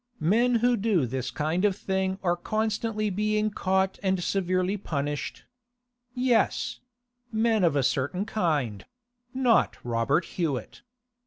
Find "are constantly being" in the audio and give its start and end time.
2.23-3.51